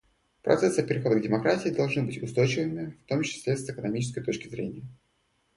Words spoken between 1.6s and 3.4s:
должны быть устойчивыми, в том